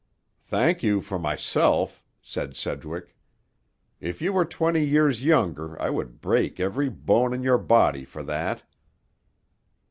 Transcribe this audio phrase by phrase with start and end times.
[0.45, 3.15] "Thank you for myself," said Sedgwick.
[3.99, 8.23] "If you were twenty years younger I would break every bone in your body for
[8.23, 8.63] that."